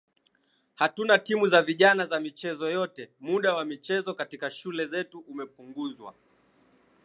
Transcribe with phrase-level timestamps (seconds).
[0.75, 6.13] Hatuna timu za vijana za michezo yote muda wa michezo katika shule zetu umepunguzwa